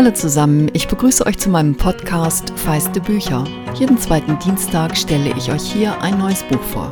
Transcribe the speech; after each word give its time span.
Hallo 0.00 0.12
zusammen, 0.12 0.70
ich 0.72 0.88
begrüße 0.88 1.26
euch 1.26 1.36
zu 1.36 1.50
meinem 1.50 1.76
Podcast 1.76 2.58
Feiste 2.58 3.02
Bücher. 3.02 3.44
Jeden 3.74 3.98
zweiten 3.98 4.38
Dienstag 4.38 4.96
stelle 4.96 5.36
ich 5.36 5.52
euch 5.52 5.70
hier 5.70 6.00
ein 6.00 6.16
neues 6.16 6.42
Buch 6.44 6.62
vor. 6.62 6.90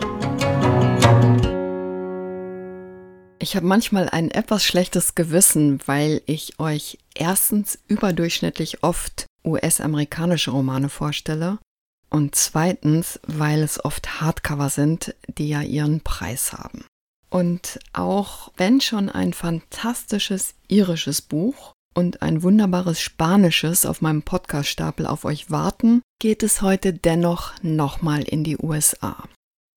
Ich 3.39 3.57
habe 3.57 3.65
manchmal 3.65 4.11
ein 4.11 4.31
etwas 4.31 4.63
schlechtes 4.63 5.15
Gewissen, 5.15 5.81
weil 5.87 6.21
ich 6.27 6.61
euch 6.61 6.99
erstens 7.15 7.79
überdurchschnittlich 7.89 8.83
oft 8.83 9.25
US-amerikanische 9.43 10.51
Romane 10.51 10.91
vorstelle 10.91 11.57
und 12.11 12.35
zweitens, 12.35 13.21
weil 13.27 13.63
es 13.63 13.83
oft 13.83 14.21
Hardcover 14.21 14.69
sind, 14.69 15.15
die 15.29 15.49
ja 15.49 15.63
ihren 15.63 16.03
Preis 16.03 16.53
haben. 16.53 16.85
Und 17.31 17.79
auch 17.95 18.53
wenn 18.59 18.83
schon 18.83 19.09
ein 19.09 19.33
fantastisches 19.33 20.53
irisches 20.69 21.23
Buch 21.23 21.73
und 21.99 22.23
ein 22.23 22.45
wunderbares 22.45 23.01
Spanisches 23.01 23.85
auf 23.85 24.01
meinem 24.01 24.23
Podcaststapel 24.23 25.05
auf 25.05 25.25
euch 25.25 25.51
warten, 25.51 26.01
geht 26.21 26.45
es 26.45 26.63
heute 26.63 26.93
dennoch 26.93 27.53
nochmal 27.63 28.23
in 28.23 28.45
die 28.45 28.57
USA. 28.57 29.25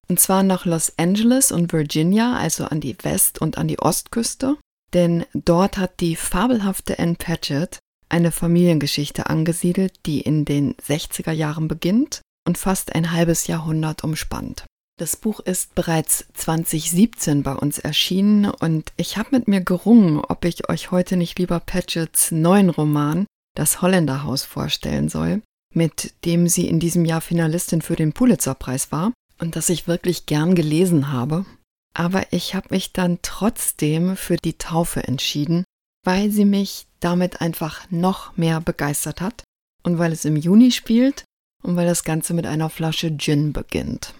Und 0.07 0.19
zwar 0.19 0.43
nach 0.43 0.65
Los 0.65 0.93
Angeles 0.97 1.51
und 1.51 1.73
Virginia, 1.73 2.37
also 2.37 2.65
an 2.65 2.79
die 2.79 2.95
West- 3.01 3.41
und 3.41 3.57
an 3.57 3.67
die 3.67 3.79
Ostküste, 3.79 4.57
denn 4.93 5.25
dort 5.33 5.79
hat 5.79 5.99
die 5.99 6.15
fabelhafte 6.15 6.99
Anne 6.99 7.15
Patchett 7.15 7.79
eine 8.07 8.31
Familiengeschichte 8.31 9.27
angesiedelt, 9.27 9.93
die 10.05 10.21
in 10.21 10.45
den 10.45 10.75
60er 10.75 11.31
Jahren 11.31 11.67
beginnt 11.67 12.21
und 12.47 12.59
fast 12.59 12.93
ein 12.93 13.11
halbes 13.13 13.47
Jahrhundert 13.47 14.03
umspannt. 14.03 14.65
Das 15.01 15.15
Buch 15.15 15.39
ist 15.39 15.73
bereits 15.73 16.27
2017 16.35 17.41
bei 17.41 17.53
uns 17.53 17.79
erschienen 17.79 18.45
und 18.45 18.93
ich 18.97 19.17
habe 19.17 19.29
mit 19.31 19.47
mir 19.47 19.61
gerungen, 19.61 20.19
ob 20.19 20.45
ich 20.45 20.69
euch 20.69 20.91
heute 20.91 21.17
nicht 21.17 21.39
lieber 21.39 21.59
Patchetts 21.59 22.29
neuen 22.29 22.69
Roman 22.69 23.25
Das 23.55 23.81
Holländerhaus 23.81 24.43
vorstellen 24.45 25.09
soll, 25.09 25.41
mit 25.73 26.13
dem 26.23 26.47
sie 26.47 26.67
in 26.67 26.79
diesem 26.79 27.05
Jahr 27.05 27.21
Finalistin 27.21 27.81
für 27.81 27.95
den 27.95 28.13
Pulitzerpreis 28.13 28.91
war 28.91 29.11
und 29.39 29.55
das 29.55 29.69
ich 29.69 29.87
wirklich 29.87 30.27
gern 30.27 30.53
gelesen 30.53 31.11
habe. 31.11 31.47
Aber 31.95 32.31
ich 32.31 32.53
habe 32.53 32.67
mich 32.69 32.93
dann 32.93 33.17
trotzdem 33.23 34.15
für 34.15 34.37
die 34.37 34.59
Taufe 34.59 35.07
entschieden, 35.07 35.63
weil 36.05 36.29
sie 36.29 36.45
mich 36.45 36.85
damit 36.99 37.41
einfach 37.41 37.89
noch 37.89 38.37
mehr 38.37 38.61
begeistert 38.61 39.19
hat 39.19 39.43
und 39.81 39.97
weil 39.97 40.11
es 40.11 40.25
im 40.25 40.35
Juni 40.35 40.69
spielt 40.69 41.25
und 41.63 41.75
weil 41.75 41.87
das 41.87 42.03
Ganze 42.03 42.35
mit 42.35 42.45
einer 42.45 42.69
Flasche 42.69 43.17
Gin 43.17 43.51
beginnt. 43.51 44.13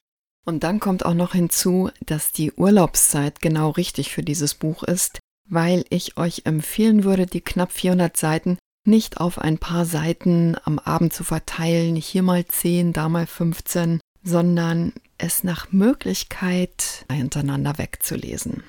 Und 0.45 0.63
dann 0.63 0.79
kommt 0.79 1.05
auch 1.05 1.13
noch 1.13 1.33
hinzu, 1.33 1.91
dass 2.05 2.31
die 2.31 2.51
Urlaubszeit 2.53 3.41
genau 3.41 3.69
richtig 3.69 4.11
für 4.11 4.23
dieses 4.23 4.55
Buch 4.55 4.83
ist, 4.83 5.19
weil 5.49 5.85
ich 5.89 6.17
euch 6.17 6.43
empfehlen 6.45 7.03
würde, 7.03 7.25
die 7.25 7.41
knapp 7.41 7.71
400 7.71 8.17
Seiten 8.17 8.57
nicht 8.85 9.19
auf 9.19 9.37
ein 9.37 9.59
paar 9.59 9.85
Seiten 9.85 10.55
am 10.63 10.79
Abend 10.79 11.13
zu 11.13 11.23
verteilen, 11.23 11.95
hier 11.95 12.23
mal 12.23 12.45
10, 12.45 12.93
da 12.93 13.09
mal 13.09 13.27
15, 13.27 13.99
sondern 14.23 14.93
es 15.17 15.43
nach 15.43 15.71
Möglichkeit 15.71 17.05
hintereinander 17.11 17.77
wegzulesen. 17.77 18.63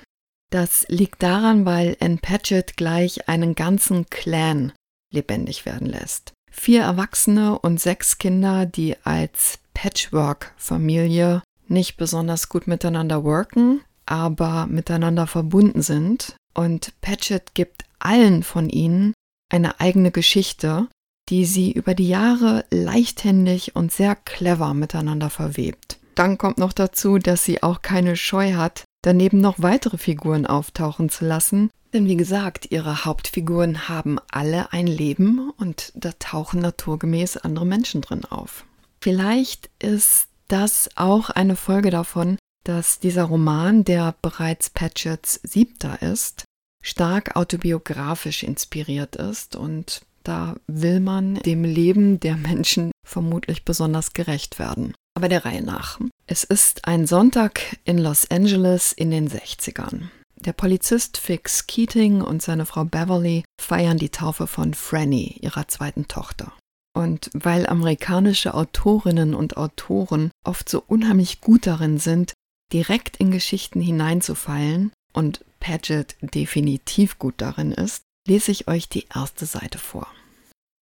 Das 0.51 0.85
liegt 0.87 1.23
daran, 1.23 1.65
weil 1.65 1.97
Anne 1.99 2.17
Patchett 2.17 2.77
gleich 2.77 3.27
einen 3.27 3.55
ganzen 3.55 4.05
Clan 4.11 4.71
lebendig 5.11 5.65
werden 5.65 5.87
lässt. 5.87 6.33
Vier 6.51 6.83
Erwachsene 6.83 7.57
und 7.57 7.79
sechs 7.79 8.19
Kinder, 8.19 8.67
die 8.67 8.95
als 9.03 9.57
Patchwork-Familie 9.73 11.41
nicht 11.67 11.97
besonders 11.97 12.49
gut 12.49 12.67
miteinander 12.67 13.23
worken, 13.23 13.81
aber 14.05 14.67
miteinander 14.67 15.27
verbunden 15.27 15.81
sind. 15.81 16.35
Und 16.53 16.93
Patchett 17.01 17.53
gibt 17.53 17.85
allen 17.99 18.43
von 18.43 18.69
ihnen 18.69 19.13
eine 19.49 19.79
eigene 19.79 20.11
Geschichte, 20.11 20.87
die 21.29 21.45
sie 21.45 21.71
über 21.71 21.95
die 21.95 22.07
Jahre 22.07 22.65
leichthändig 22.69 23.75
und 23.75 23.91
sehr 23.91 24.15
clever 24.15 24.73
miteinander 24.73 25.29
verwebt. 25.29 25.99
Dann 26.15 26.37
kommt 26.37 26.57
noch 26.57 26.73
dazu, 26.73 27.17
dass 27.17 27.43
sie 27.43 27.63
auch 27.63 27.81
keine 27.81 28.15
Scheu 28.15 28.53
hat, 28.53 28.83
daneben 29.01 29.39
noch 29.39 29.61
weitere 29.61 29.97
Figuren 29.97 30.45
auftauchen 30.45 31.09
zu 31.09 31.25
lassen. 31.25 31.71
Denn 31.93 32.07
wie 32.07 32.17
gesagt, 32.17 32.71
ihre 32.71 33.05
Hauptfiguren 33.05 33.87
haben 33.87 34.17
alle 34.31 34.73
ein 34.73 34.87
Leben 34.87 35.51
und 35.57 35.91
da 35.95 36.11
tauchen 36.17 36.59
naturgemäß 36.59 37.37
andere 37.37 37.65
Menschen 37.65 38.01
drin 38.01 38.25
auf. 38.25 38.65
Vielleicht 39.01 39.69
ist 39.79 40.27
das 40.47 40.89
auch 40.95 41.29
eine 41.29 41.55
Folge 41.55 41.89
davon, 41.89 42.37
dass 42.63 42.99
dieser 42.99 43.23
Roman, 43.23 43.83
der 43.83 44.15
bereits 44.21 44.69
Patchetts 44.69 45.39
siebter 45.43 46.01
ist, 46.01 46.45
stark 46.81 47.35
autobiografisch 47.35 48.43
inspiriert 48.43 49.15
ist 49.15 49.55
und 49.55 50.01
da 50.23 50.55
will 50.67 50.99
man 50.99 51.35
dem 51.35 51.63
Leben 51.63 52.19
der 52.19 52.37
Menschen 52.37 52.91
vermutlich 53.05 53.65
besonders 53.65 54.13
gerecht 54.13 54.59
werden. 54.59 54.93
Aber 55.15 55.29
der 55.29 55.45
Reihe 55.45 55.61
nach. 55.61 55.99
Es 56.25 56.43
ist 56.43 56.87
ein 56.87 57.05
Sonntag 57.05 57.77
in 57.83 57.97
Los 57.97 58.29
Angeles 58.31 58.93
in 58.93 59.11
den 59.11 59.29
60ern. 59.29 60.09
Der 60.35 60.53
Polizist 60.53 61.17
Fix 61.17 61.67
Keating 61.67 62.21
und 62.21 62.41
seine 62.41 62.65
Frau 62.65 62.83
Beverly 62.83 63.43
feiern 63.61 63.97
die 63.97 64.09
Taufe 64.09 64.47
von 64.47 64.73
Franny, 64.73 65.37
ihrer 65.41 65.67
zweiten 65.67 66.07
Tochter. 66.07 66.51
Und 66.95 67.29
weil 67.33 67.67
amerikanische 67.67 68.53
Autorinnen 68.53 69.33
und 69.33 69.57
Autoren 69.57 70.31
oft 70.43 70.69
so 70.69 70.83
unheimlich 70.85 71.41
gut 71.41 71.65
darin 71.65 71.97
sind, 71.97 72.33
direkt 72.71 73.17
in 73.17 73.31
Geschichten 73.31 73.81
hineinzufallen 73.81 74.91
und 75.13 75.43
Paget 75.59 76.15
definitiv 76.21 77.17
gut 77.19 77.35
darin 77.37 77.71
ist, 77.71 78.03
lese 78.27 78.51
ich 78.51 78.67
euch 78.67 78.89
die 78.89 79.07
erste 79.13 79.45
Seite 79.45 79.77
vor. 79.77 80.07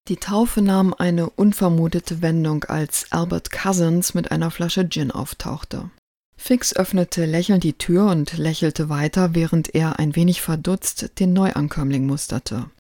Die 0.08 0.18
Taufe 0.18 0.62
nahm 0.62 0.94
eine 0.94 1.30
unvermutete 1.30 2.22
Wendung, 2.22 2.64
als 2.64 3.12
Albert 3.12 3.52
Cousins 3.52 4.14
mit 4.14 4.32
einer 4.32 4.52
Flasche 4.52 4.88
Gin 4.90 5.12
auftauchte. 5.12 5.92
Fix 6.36 6.76
öffnete 6.76 7.26
lächelnd 7.26 7.64
die 7.64 7.74
Tür 7.78 8.08
und 8.08 8.36
lächelte 8.38 8.90
weiter, 8.90 9.36
während 9.36 9.76
er 9.76 10.00
ein 10.00 10.16
wenig 10.16 10.42
verdutzt 10.42 11.20
den 11.20 11.34
Neuankömmling 11.34 12.08
musterte. 12.08 12.72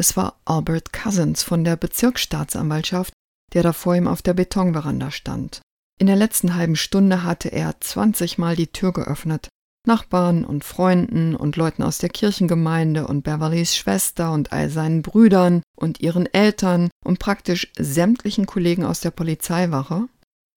Es 0.00 0.16
war 0.16 0.40
Albert 0.46 0.94
Cousins 0.94 1.42
von 1.42 1.62
der 1.62 1.76
Bezirksstaatsanwaltschaft, 1.76 3.12
der 3.52 3.62
da 3.62 3.74
vor 3.74 3.94
ihm 3.94 4.08
auf 4.08 4.22
der 4.22 4.32
Betonveranda 4.32 5.10
stand. 5.10 5.60
In 6.00 6.06
der 6.06 6.16
letzten 6.16 6.54
halben 6.54 6.76
Stunde 6.76 7.22
hatte 7.22 7.50
er 7.50 7.78
zwanzigmal 7.82 8.56
die 8.56 8.68
Tür 8.68 8.94
geöffnet. 8.94 9.48
Nachbarn 9.86 10.46
und 10.46 10.64
Freunden 10.64 11.36
und 11.36 11.56
Leuten 11.56 11.82
aus 11.82 11.98
der 11.98 12.08
Kirchengemeinde 12.08 13.06
und 13.06 13.24
Beverlys 13.24 13.76
Schwester 13.76 14.32
und 14.32 14.54
all 14.54 14.70
seinen 14.70 15.02
Brüdern 15.02 15.62
und 15.76 16.00
ihren 16.00 16.24
Eltern 16.32 16.88
und 17.04 17.18
praktisch 17.18 17.70
sämtlichen 17.78 18.46
Kollegen 18.46 18.86
aus 18.86 19.00
der 19.00 19.10
Polizeiwache. 19.10 20.08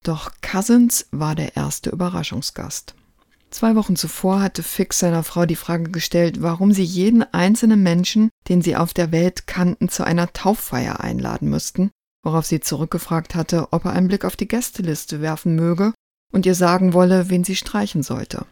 Doch 0.05 0.31
Cousins 0.41 1.07
war 1.11 1.35
der 1.35 1.57
erste 1.57 1.89
Überraschungsgast. 1.89 2.95
Zwei 3.53 3.75
Wochen 3.75 3.95
zuvor 3.95 4.41
hatte 4.41 4.63
Fix 4.63 4.97
seiner 4.97 5.21
Frau 5.21 5.45
die 5.45 5.55
Frage 5.55 5.91
gestellt, 5.91 6.41
warum 6.41 6.71
sie 6.71 6.83
jeden 6.83 7.21
einzelnen 7.21 7.83
Menschen, 7.83 8.31
den 8.49 8.63
sie 8.63 8.75
auf 8.75 8.95
der 8.95 9.11
Welt 9.11 9.45
kannten, 9.45 9.89
zu 9.89 10.03
einer 10.03 10.33
Tauffeier 10.33 11.01
einladen 11.01 11.51
müssten, 11.51 11.91
worauf 12.23 12.47
sie 12.47 12.61
zurückgefragt 12.61 13.35
hatte, 13.35 13.71
ob 13.71 13.85
er 13.85 13.93
einen 13.93 14.07
Blick 14.07 14.25
auf 14.25 14.35
die 14.35 14.47
Gästeliste 14.47 15.21
werfen 15.21 15.53
möge 15.53 15.93
und 16.31 16.47
ihr 16.47 16.55
sagen 16.55 16.93
wolle, 16.93 17.29
wen 17.29 17.43
sie 17.43 17.55
streichen 17.55 18.01
sollte. 18.01 18.47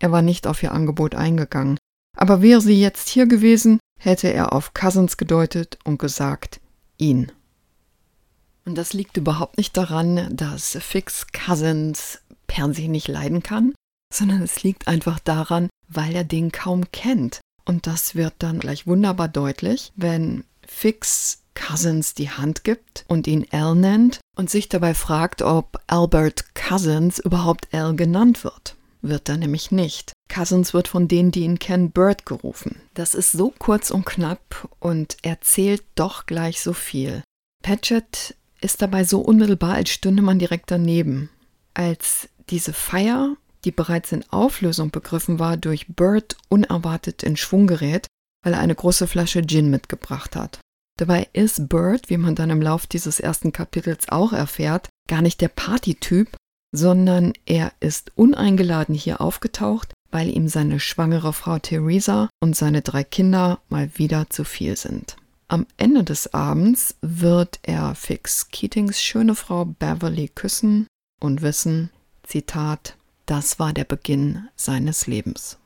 Er 0.00 0.12
war 0.12 0.20
nicht 0.20 0.46
auf 0.46 0.62
ihr 0.62 0.72
Angebot 0.72 1.14
eingegangen, 1.14 1.78
aber 2.14 2.42
wäre 2.42 2.60
sie 2.60 2.78
jetzt 2.78 3.08
hier 3.08 3.26
gewesen, 3.26 3.80
hätte 3.98 4.30
er 4.30 4.52
auf 4.52 4.74
Cousins 4.74 5.16
gedeutet 5.16 5.78
und 5.84 5.98
gesagt, 5.98 6.60
ihn. 6.98 7.32
Und 8.66 8.74
das 8.76 8.92
liegt 8.92 9.16
überhaupt 9.16 9.56
nicht 9.56 9.78
daran, 9.78 10.36
dass 10.36 10.76
Fix 10.78 11.28
Cousins 11.32 12.20
per 12.46 12.74
se 12.74 12.82
nicht 12.82 13.08
leiden 13.08 13.42
kann, 13.42 13.72
sondern 14.12 14.42
es 14.42 14.62
liegt 14.62 14.88
einfach 14.88 15.18
daran, 15.18 15.68
weil 15.88 16.14
er 16.14 16.24
den 16.24 16.52
kaum 16.52 16.90
kennt. 16.92 17.40
Und 17.64 17.86
das 17.86 18.14
wird 18.14 18.34
dann 18.38 18.58
gleich 18.58 18.86
wunderbar 18.86 19.28
deutlich, 19.28 19.92
wenn 19.96 20.44
Fix 20.66 21.42
Cousins 21.54 22.14
die 22.14 22.30
Hand 22.30 22.64
gibt 22.64 23.04
und 23.08 23.26
ihn 23.26 23.46
Al 23.50 23.74
nennt 23.74 24.20
und 24.36 24.50
sich 24.50 24.68
dabei 24.68 24.94
fragt, 24.94 25.42
ob 25.42 25.80
Albert 25.86 26.54
Cousins 26.54 27.18
überhaupt 27.18 27.72
Al 27.72 27.94
genannt 27.94 28.44
wird. 28.44 28.76
Wird 29.02 29.28
er 29.28 29.36
nämlich 29.36 29.70
nicht. 29.70 30.12
Cousins 30.28 30.74
wird 30.74 30.88
von 30.88 31.08
denen, 31.08 31.30
die 31.30 31.40
ihn 31.40 31.58
kennen, 31.58 31.90
Bird 31.90 32.26
gerufen. 32.26 32.80
Das 32.94 33.14
ist 33.14 33.32
so 33.32 33.52
kurz 33.58 33.90
und 33.90 34.04
knapp 34.04 34.68
und 34.78 35.16
erzählt 35.22 35.82
doch 35.94 36.26
gleich 36.26 36.60
so 36.60 36.72
viel. 36.72 37.22
Patchett 37.62 38.36
ist 38.60 38.82
dabei 38.82 39.04
so 39.04 39.20
unmittelbar, 39.20 39.74
als 39.74 39.90
stünde 39.90 40.22
man 40.22 40.38
direkt 40.38 40.70
daneben. 40.70 41.30
Als 41.74 42.28
diese 42.50 42.72
Feier 42.72 43.36
die 43.64 43.70
bereits 43.70 44.12
in 44.12 44.24
Auflösung 44.30 44.90
begriffen 44.90 45.38
war, 45.38 45.56
durch 45.56 45.88
Bird 45.88 46.36
unerwartet 46.48 47.22
in 47.22 47.36
Schwung 47.36 47.66
gerät, 47.66 48.06
weil 48.42 48.54
er 48.54 48.60
eine 48.60 48.74
große 48.74 49.06
Flasche 49.06 49.46
Gin 49.46 49.70
mitgebracht 49.70 50.36
hat. 50.36 50.60
Dabei 50.98 51.28
ist 51.32 51.68
Bird, 51.68 52.10
wie 52.10 52.18
man 52.18 52.34
dann 52.34 52.50
im 52.50 52.60
Lauf 52.60 52.86
dieses 52.86 53.20
ersten 53.20 53.52
Kapitels 53.52 54.08
auch 54.08 54.32
erfährt, 54.32 54.88
gar 55.08 55.22
nicht 55.22 55.40
der 55.40 55.48
Partytyp, 55.48 56.36
sondern 56.72 57.32
er 57.46 57.72
ist 57.80 58.12
uneingeladen 58.16 58.94
hier 58.94 59.20
aufgetaucht, 59.20 59.92
weil 60.10 60.28
ihm 60.28 60.48
seine 60.48 60.80
schwangere 60.80 61.32
Frau 61.32 61.58
Theresa 61.58 62.28
und 62.40 62.56
seine 62.56 62.82
drei 62.82 63.04
Kinder 63.04 63.60
mal 63.68 63.90
wieder 63.94 64.28
zu 64.30 64.44
viel 64.44 64.76
sind. 64.76 65.16
Am 65.48 65.66
Ende 65.78 66.04
des 66.04 66.32
Abends 66.32 66.96
wird 67.00 67.58
er 67.62 67.94
Fix 67.94 68.48
Keatings 68.50 69.02
schöne 69.02 69.34
Frau 69.34 69.64
Beverly 69.64 70.28
küssen 70.28 70.86
und 71.20 71.42
wissen, 71.42 71.90
Zitat, 72.22 72.96
das 73.30 73.60
war 73.60 73.72
der 73.72 73.84
Beginn 73.84 74.48
seines 74.56 75.06
Lebens. 75.06 75.58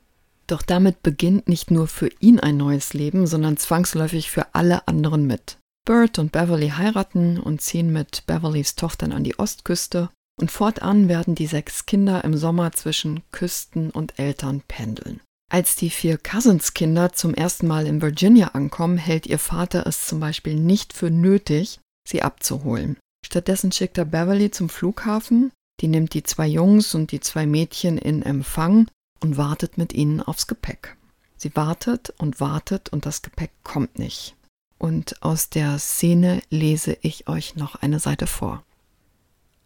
Doch 0.46 0.60
damit 0.60 1.02
beginnt 1.02 1.48
nicht 1.48 1.70
nur 1.70 1.88
für 1.88 2.10
ihn 2.20 2.38
ein 2.38 2.58
neues 2.58 2.92
Leben, 2.92 3.26
sondern 3.26 3.56
zwangsläufig 3.56 4.30
für 4.30 4.54
alle 4.54 4.86
anderen 4.86 5.26
mit. 5.26 5.56
Bert 5.86 6.18
und 6.18 6.32
Beverly 6.32 6.70
heiraten 6.70 7.40
und 7.40 7.62
ziehen 7.62 7.90
mit 7.90 8.26
Beverlys 8.26 8.74
Tochtern 8.76 9.12
an 9.12 9.24
die 9.24 9.38
Ostküste 9.38 10.10
und 10.38 10.50
fortan 10.50 11.08
werden 11.08 11.34
die 11.34 11.46
sechs 11.46 11.86
Kinder 11.86 12.22
im 12.24 12.36
Sommer 12.36 12.72
zwischen 12.72 13.22
Küsten 13.32 13.90
und 13.90 14.18
Eltern 14.18 14.62
pendeln. 14.68 15.20
Als 15.50 15.76
die 15.76 15.90
vier 15.90 16.18
Cousins-Kinder 16.18 17.12
zum 17.12 17.32
ersten 17.32 17.66
Mal 17.66 17.86
in 17.86 18.02
Virginia 18.02 18.48
ankommen, 18.48 18.98
hält 18.98 19.26
ihr 19.26 19.38
Vater 19.38 19.86
es 19.86 20.06
zum 20.06 20.20
Beispiel 20.20 20.56
nicht 20.56 20.92
für 20.92 21.10
nötig, 21.10 21.80
sie 22.06 22.22
abzuholen. 22.22 22.98
Stattdessen 23.24 23.72
schickt 23.72 23.96
er 23.96 24.04
Beverly 24.04 24.50
zum 24.50 24.68
Flughafen, 24.68 25.50
die 25.80 25.88
nimmt 25.88 26.14
die 26.14 26.22
zwei 26.22 26.46
Jungs 26.46 26.94
und 26.94 27.12
die 27.12 27.20
zwei 27.20 27.46
Mädchen 27.46 27.98
in 27.98 28.22
Empfang 28.22 28.88
und 29.20 29.36
wartet 29.36 29.78
mit 29.78 29.92
ihnen 29.92 30.20
aufs 30.20 30.46
Gepäck. 30.46 30.96
Sie 31.36 31.54
wartet 31.56 32.14
und 32.18 32.40
wartet 32.40 32.90
und 32.90 33.06
das 33.06 33.22
Gepäck 33.22 33.50
kommt 33.62 33.98
nicht. 33.98 34.36
Und 34.78 35.22
aus 35.22 35.50
der 35.50 35.78
Szene 35.78 36.42
lese 36.50 36.96
ich 37.00 37.28
euch 37.28 37.56
noch 37.56 37.76
eine 37.76 38.00
Seite 38.00 38.26
vor. 38.26 38.62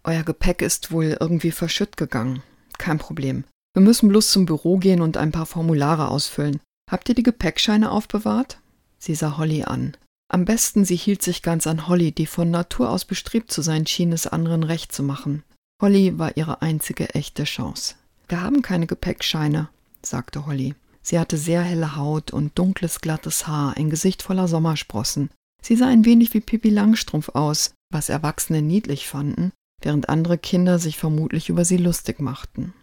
Euer 0.04 0.22
Gepäck 0.22 0.62
ist 0.62 0.90
wohl 0.90 1.16
irgendwie 1.20 1.50
verschütt 1.50 1.96
gegangen. 1.96 2.42
Kein 2.78 2.98
Problem. 2.98 3.44
Wir 3.74 3.82
müssen 3.82 4.08
bloß 4.08 4.30
zum 4.30 4.46
Büro 4.46 4.78
gehen 4.78 5.00
und 5.00 5.16
ein 5.16 5.32
paar 5.32 5.46
Formulare 5.46 6.08
ausfüllen. 6.08 6.60
Habt 6.90 7.08
ihr 7.08 7.14
die 7.14 7.22
Gepäckscheine 7.22 7.90
aufbewahrt? 7.90 8.60
Sie 8.98 9.14
sah 9.14 9.36
Holly 9.36 9.64
an. 9.64 9.96
Am 10.30 10.44
besten, 10.44 10.84
sie 10.84 10.96
hielt 10.96 11.22
sich 11.22 11.42
ganz 11.42 11.66
an 11.66 11.88
Holly, 11.88 12.12
die 12.12 12.26
von 12.26 12.50
Natur 12.50 12.90
aus 12.90 13.04
bestrebt 13.04 13.50
zu 13.50 13.62
sein 13.62 13.86
schien, 13.86 14.12
es 14.12 14.26
anderen 14.26 14.62
recht 14.62 14.92
zu 14.92 15.02
machen. 15.02 15.42
Holly 15.80 16.18
war 16.18 16.36
ihre 16.36 16.60
einzige 16.60 17.14
echte 17.14 17.44
Chance. 17.44 17.94
Wir 18.26 18.42
haben 18.42 18.62
keine 18.62 18.86
Gepäckscheine, 18.86 19.68
sagte 20.02 20.46
Holly. 20.46 20.74
Sie 21.02 21.18
hatte 21.18 21.36
sehr 21.36 21.62
helle 21.62 21.96
Haut 21.96 22.32
und 22.32 22.58
dunkles, 22.58 23.00
glattes 23.00 23.46
Haar, 23.46 23.76
ein 23.76 23.88
Gesicht 23.88 24.22
voller 24.22 24.48
Sommersprossen. 24.48 25.30
Sie 25.62 25.76
sah 25.76 25.86
ein 25.86 26.04
wenig 26.04 26.34
wie 26.34 26.40
Pippi 26.40 26.70
Langstrumpf 26.70 27.30
aus, 27.30 27.72
was 27.90 28.08
Erwachsene 28.08 28.60
niedlich 28.60 29.06
fanden, 29.06 29.52
während 29.80 30.08
andere 30.08 30.36
Kinder 30.36 30.78
sich 30.78 30.98
vermutlich 30.98 31.48
über 31.48 31.64
sie 31.64 31.76
lustig 31.76 32.20
machten. 32.20 32.74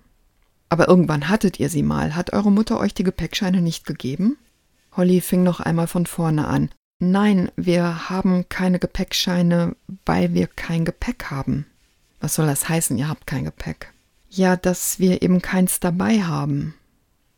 Aber 0.70 0.88
irgendwann 0.88 1.30
hattet 1.30 1.60
ihr 1.60 1.70
sie 1.70 1.84
mal. 1.84 2.16
Hat 2.16 2.34
eure 2.34 2.52
Mutter 2.52 2.80
euch 2.80 2.94
die 2.94 3.04
Gepäckscheine 3.04 3.62
nicht 3.62 3.86
gegeben? 3.86 4.38
Holly 4.96 5.22
fing 5.22 5.44
noch 5.44 5.60
einmal 5.60 5.88
von 5.88 6.06
vorne 6.06 6.48
an. 6.48 6.70
Nein, 7.00 7.52
wir 7.58 8.10
haben 8.10 8.48
keine 8.48 8.80
Gepäckscheine, 8.80 9.76
weil 10.06 10.34
wir 10.34 10.48
kein 10.48 10.86
Gepäck 10.86 11.26
haben. 11.30 11.66
Was 12.26 12.34
soll 12.34 12.48
das 12.48 12.68
heißen, 12.68 12.98
ihr 12.98 13.08
habt 13.08 13.28
kein 13.28 13.46
Gepäck? 13.46 13.94
Ja, 14.32 14.56
dass 14.56 14.98
wir 14.98 15.22
eben 15.22 15.44
keins 15.44 15.80
dabei 15.80 16.24
haben. 16.24 16.74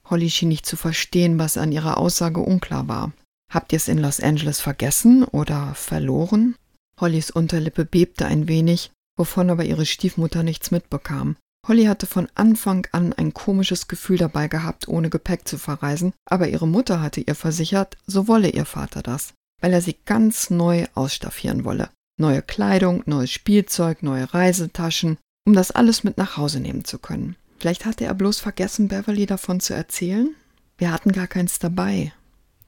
Holly 0.10 0.30
schien 0.30 0.48
nicht 0.48 0.66
zu 0.66 0.78
verstehen, 0.78 1.38
was 1.38 1.58
an 1.58 1.74
ihrer 1.74 1.98
Aussage 1.98 2.40
unklar 2.40 2.88
war. 2.88 3.12
Habt 3.52 3.74
ihr 3.74 3.76
es 3.76 3.90
in 3.90 3.98
Los 3.98 4.22
Angeles 4.22 4.62
vergessen 4.62 5.26
oder 5.26 5.76
verloren? 5.76 6.56
Hollys 7.02 7.32
Unterlippe 7.32 7.84
bebte 7.84 8.28
ein 8.28 8.48
wenig, 8.48 8.92
wovon 9.18 9.50
aber 9.50 9.66
ihre 9.66 9.86
Stiefmutter 9.86 10.42
nichts 10.42 10.72
mitbekam. 10.72 11.36
Holly 11.68 11.84
hatte 11.88 12.06
von 12.06 12.30
Anfang 12.36 12.88
an 12.94 13.12
ein 13.12 13.34
komisches 13.34 13.90
Gefühl 13.90 14.18
dabei 14.18 14.48
gehabt, 14.48 14.88
ohne 14.88 15.10
Gepäck 15.10 15.50
zu 15.50 15.58
verreisen, 15.58 16.14
aber 16.24 16.48
ihre 16.48 16.66
Mutter 16.66 17.02
hatte 17.02 17.20
ihr 17.20 17.36
versichert, 17.36 17.98
so 18.06 18.30
wolle 18.30 18.52
ihr 18.52 18.64
Vater 18.64 19.04
das, 19.04 19.34
weil 19.62 19.74
er 19.74 19.82
sie 19.82 19.98
ganz 20.06 20.50
neu 20.50 20.86
ausstaffieren 20.94 21.66
wolle. 21.66 21.90
Neue 22.18 22.42
Kleidung, 22.42 23.04
neues 23.06 23.32
Spielzeug, 23.32 24.02
neue 24.02 24.34
Reisetaschen, 24.34 25.18
um 25.46 25.54
das 25.54 25.70
alles 25.70 26.04
mit 26.04 26.18
nach 26.18 26.36
Hause 26.36 26.60
nehmen 26.60 26.84
zu 26.84 26.98
können. 26.98 27.36
Vielleicht 27.60 27.86
hatte 27.86 28.06
er 28.06 28.16
bloß 28.16 28.40
vergessen, 28.40 28.88
Beverly 28.88 29.28
davon 29.28 29.60
zu 29.60 29.76
erzählen? 29.76 30.36
Wir 30.80 30.92
hatten 30.92 31.12
gar 31.12 31.28
keins 31.28 31.60
dabei, 31.60 32.12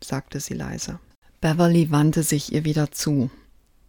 sagte 0.04 0.40
sie 0.40 0.54
leise. 0.54 1.00
Beverly 1.42 1.90
wandte 1.90 2.22
sich 2.22 2.54
ihr 2.54 2.64
wieder 2.64 2.92
zu. 2.92 3.32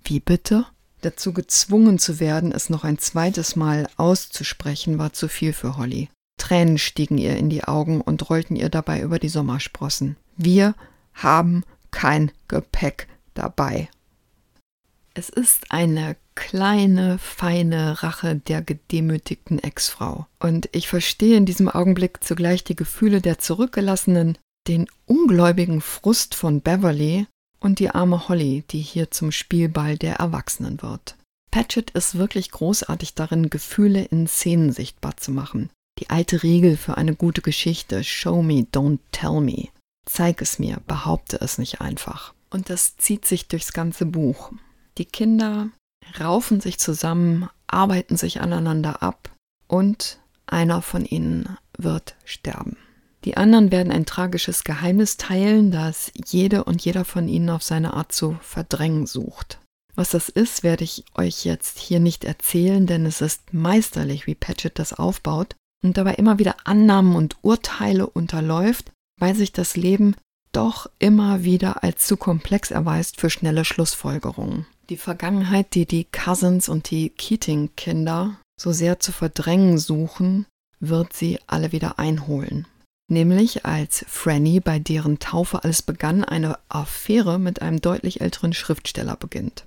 Wie 0.03 0.21
bitte? 0.21 0.67
Dazu 1.03 1.33
gezwungen 1.33 1.99
zu 1.99 2.21
werden, 2.21 2.53
es 2.53 2.71
noch 2.71 2.85
ein 2.85 2.99
zweites 2.99 3.55
Mal 3.55 3.89
auszusprechen, 3.97 4.99
war 4.99 5.13
zu 5.13 5.29
viel 5.29 5.53
für 5.53 5.77
Holly. 5.77 6.09
Tränen 6.39 6.79
stiegen 6.79 7.19
ihr 7.19 7.37
in 7.37 7.51
die 7.51 7.65
Augen 7.65 8.01
und 8.01 8.31
rollten 8.31 8.57
ihr 8.57 8.71
dabei 8.71 9.01
über 9.01 9.19
die 9.19 9.29
Sommersprossen. 9.29 10.17
Wir 10.37 10.75
haben 11.13 11.65
kein 11.91 12.33
Gepäck 12.49 13.09
dabei. 13.35 13.89
Es 15.21 15.29
ist 15.29 15.71
eine 15.71 16.17
kleine, 16.35 17.19
feine 17.19 18.03
Rache 18.03 18.37
der 18.37 18.63
gedemütigten 18.63 19.59
Ex-Frau. 19.59 20.27
Und 20.39 20.71
ich 20.73 20.89
verstehe 20.89 21.37
in 21.37 21.45
diesem 21.45 21.69
Augenblick 21.69 22.25
zugleich 22.25 22.65
die 22.65 22.75
Gefühle 22.75 23.21
der 23.21 23.39
Zurückgelassenen, 23.39 24.39
den 24.67 24.87
ungläubigen 25.05 25.83
Frust 25.83 26.35
von 26.35 26.63
Beverly 26.63 27.27
und 27.59 27.81
die 27.81 27.91
arme 27.91 28.31
Holly, 28.31 28.65
die 28.71 28.81
hier 28.81 29.11
zum 29.11 29.31
Spielball 29.31 29.99
der 29.99 30.15
Erwachsenen 30.15 30.81
wird. 30.81 31.17
Patchett 31.51 31.91
ist 31.91 32.15
wirklich 32.15 32.51
großartig 32.51 33.13
darin, 33.13 33.51
Gefühle 33.51 34.03
in 34.05 34.27
Szenen 34.27 34.73
sichtbar 34.73 35.19
zu 35.19 35.33
machen. 35.33 35.69
Die 35.99 36.09
alte 36.09 36.43
Regel 36.43 36.79
für 36.79 36.97
eine 36.97 37.15
gute 37.15 37.43
Geschichte, 37.43 38.05
Show 38.05 38.43
me, 38.43 38.67
don't 38.73 39.01
tell 39.13 39.43
me. 39.43 39.69
Zeig 40.07 40.41
es 40.41 40.59
mir, 40.59 40.79
behaupte 40.87 41.39
es 41.43 41.59
nicht 41.59 41.83
einfach. 41.83 42.33
Und 42.49 42.71
das 42.71 42.97
zieht 42.97 43.27
sich 43.27 43.49
durchs 43.49 43.75
ganze 43.75 44.07
Buch. 44.07 44.51
Die 44.99 45.05
Kinder 45.05 45.69
raufen 46.19 46.61
sich 46.61 46.79
zusammen, 46.79 47.49
arbeiten 47.67 48.17
sich 48.17 48.41
aneinander 48.41 49.03
ab 49.03 49.31
und 49.67 50.19
einer 50.47 50.83
von 50.83 51.05
ihnen 51.05 51.57
wird 51.79 52.17
sterben. 52.25 52.77
Die 53.25 53.37
anderen 53.37 53.71
werden 53.71 53.93
ein 53.93 54.07
tragisches 54.07 54.65
Geheimnis 54.65 55.17
teilen, 55.17 55.71
das 55.71 56.11
jede 56.15 56.65
und 56.65 56.83
jeder 56.85 57.05
von 57.05 57.29
ihnen 57.29 57.51
auf 57.51 57.63
seine 57.63 57.95
Art 57.95 58.13
zu 58.13 58.39
verdrängen 58.41 59.07
sucht. 59.07 59.61
Was 59.95 60.11
das 60.11 60.29
ist, 60.29 60.63
werde 60.63 60.85
ich 60.85 61.05
euch 61.15 61.45
jetzt 61.45 61.79
hier 61.79 62.01
nicht 62.01 62.25
erzählen, 62.25 62.87
denn 62.87 63.05
es 63.05 63.21
ist 63.21 63.53
meisterlich, 63.53 64.27
wie 64.27 64.35
Patchett 64.35 64.79
das 64.79 64.95
aufbaut 64.95 65.57
und 65.85 65.97
dabei 65.97 66.15
immer 66.15 66.39
wieder 66.39 66.57
Annahmen 66.65 67.15
und 67.15 67.37
Urteile 67.43 68.07
unterläuft, 68.07 68.91
weil 69.19 69.35
sich 69.35 69.53
das 69.53 69.77
Leben 69.77 70.17
doch 70.53 70.91
immer 70.99 71.45
wieder 71.45 71.85
als 71.85 72.07
zu 72.07 72.17
komplex 72.17 72.71
erweist 72.71 73.21
für 73.21 73.31
schnelle 73.31 73.65
Schlussfolgerungen. 73.65 74.67
Die 74.91 74.97
Vergangenheit, 74.97 75.75
die 75.75 75.87
die 75.87 76.05
Cousins 76.05 76.69
und 76.69 76.91
die 76.91 77.11
Keating-Kinder 77.11 78.37
so 78.61 78.73
sehr 78.73 78.99
zu 78.99 79.13
verdrängen 79.13 79.79
suchen, 79.79 80.47
wird 80.81 81.13
sie 81.13 81.39
alle 81.47 81.71
wieder 81.71 82.01
einholen. 82.01 82.67
Nämlich 83.09 83.65
als 83.65 84.05
Franny, 84.09 84.59
bei 84.59 84.81
deren 84.81 85.21
Taufe 85.21 85.63
alles 85.63 85.83
begann, 85.83 86.25
eine 86.25 86.59
Affäre 86.69 87.39
mit 87.39 87.63
einem 87.63 87.81
deutlich 87.81 88.21
älteren 88.21 88.53
Schriftsteller 88.53 89.15
beginnt. 89.15 89.65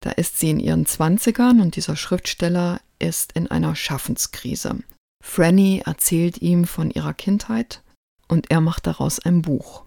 Da 0.00 0.10
ist 0.10 0.40
sie 0.40 0.50
in 0.50 0.58
ihren 0.58 0.86
Zwanzigern 0.86 1.60
und 1.60 1.76
dieser 1.76 1.94
Schriftsteller 1.94 2.80
ist 2.98 3.30
in 3.32 3.48
einer 3.48 3.76
Schaffenskrise. 3.76 4.80
Franny 5.22 5.82
erzählt 5.86 6.38
ihm 6.42 6.64
von 6.64 6.90
ihrer 6.90 7.14
Kindheit 7.14 7.80
und 8.26 8.50
er 8.50 8.60
macht 8.60 8.88
daraus 8.88 9.20
ein 9.20 9.40
Buch, 9.40 9.84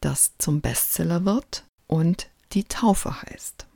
das 0.00 0.32
zum 0.36 0.60
Bestseller 0.60 1.24
wird 1.24 1.64
und 1.86 2.28
die 2.52 2.64
Taufe 2.64 3.22
heißt. 3.22 3.66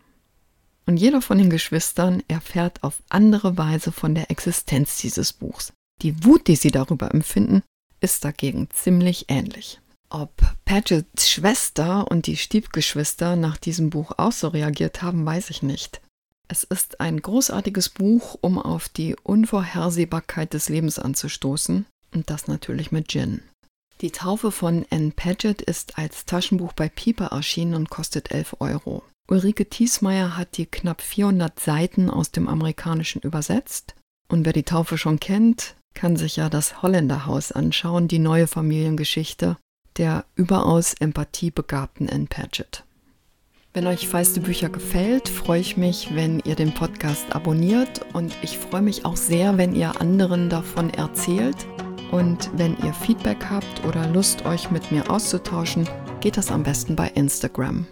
Und 0.86 0.96
jeder 0.96 1.22
von 1.22 1.38
den 1.38 1.50
Geschwistern 1.50 2.22
erfährt 2.28 2.82
auf 2.82 3.02
andere 3.08 3.56
Weise 3.56 3.92
von 3.92 4.14
der 4.14 4.30
Existenz 4.30 4.98
dieses 4.98 5.32
Buchs. 5.32 5.72
Die 6.02 6.24
Wut, 6.24 6.48
die 6.48 6.56
sie 6.56 6.70
darüber 6.70 7.12
empfinden, 7.12 7.62
ist 8.00 8.24
dagegen 8.24 8.68
ziemlich 8.72 9.26
ähnlich. 9.28 9.80
Ob 10.08 10.32
Pagets 10.64 11.30
Schwester 11.30 12.10
und 12.10 12.26
die 12.26 12.36
Stiefgeschwister 12.36 13.36
nach 13.36 13.56
diesem 13.56 13.90
Buch 13.90 14.12
auch 14.16 14.32
so 14.32 14.48
reagiert 14.48 15.02
haben, 15.02 15.24
weiß 15.24 15.50
ich 15.50 15.62
nicht. 15.62 16.00
Es 16.48 16.64
ist 16.64 17.00
ein 17.00 17.22
großartiges 17.22 17.90
Buch, 17.90 18.36
um 18.40 18.58
auf 18.58 18.88
die 18.88 19.14
Unvorhersehbarkeit 19.22 20.52
des 20.52 20.68
Lebens 20.68 20.98
anzustoßen, 20.98 21.86
und 22.12 22.28
das 22.28 22.48
natürlich 22.48 22.90
mit 22.90 23.06
Gin. 23.08 23.42
Die 24.00 24.10
Taufe 24.10 24.50
von 24.50 24.84
Anne 24.90 25.12
Paget 25.14 25.62
ist 25.62 25.96
als 25.96 26.24
Taschenbuch 26.24 26.72
bei 26.72 26.88
Piper 26.88 27.26
erschienen 27.26 27.74
und 27.74 27.88
kostet 27.88 28.32
11 28.32 28.56
Euro. 28.58 29.04
Ulrike 29.30 29.66
Thiesmeier 29.66 30.36
hat 30.36 30.56
die 30.56 30.66
knapp 30.66 31.00
400 31.00 31.60
Seiten 31.60 32.10
aus 32.10 32.32
dem 32.32 32.48
Amerikanischen 32.48 33.22
übersetzt. 33.22 33.94
Und 34.28 34.44
wer 34.44 34.52
die 34.52 34.64
Taufe 34.64 34.98
schon 34.98 35.20
kennt, 35.20 35.76
kann 35.94 36.16
sich 36.16 36.36
ja 36.36 36.50
das 36.50 36.82
Holländerhaus 36.82 37.52
anschauen, 37.52 38.08
die 38.08 38.18
neue 38.18 38.48
Familiengeschichte 38.48 39.56
der 39.96 40.24
überaus 40.34 40.94
empathiebegabten 40.94 42.08
Anne 42.08 42.26
Patchett. 42.26 42.84
Wenn 43.72 43.86
euch 43.86 44.08
feiste 44.08 44.40
Bücher 44.40 44.68
gefällt, 44.68 45.28
freue 45.28 45.60
ich 45.60 45.76
mich, 45.76 46.14
wenn 46.14 46.40
ihr 46.40 46.56
den 46.56 46.74
Podcast 46.74 47.32
abonniert 47.32 48.00
und 48.14 48.32
ich 48.42 48.58
freue 48.58 48.82
mich 48.82 49.04
auch 49.04 49.16
sehr, 49.16 49.58
wenn 49.58 49.76
ihr 49.76 50.00
anderen 50.00 50.48
davon 50.48 50.90
erzählt. 50.90 51.66
Und 52.10 52.50
wenn 52.54 52.76
ihr 52.78 52.92
Feedback 52.92 53.44
habt 53.48 53.84
oder 53.84 54.08
Lust, 54.08 54.44
euch 54.44 54.72
mit 54.72 54.90
mir 54.90 55.08
auszutauschen, 55.08 55.88
geht 56.20 56.36
das 56.36 56.50
am 56.50 56.64
besten 56.64 56.96
bei 56.96 57.08
Instagram. 57.08 57.86